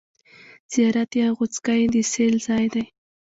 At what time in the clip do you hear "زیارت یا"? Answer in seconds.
0.71-1.27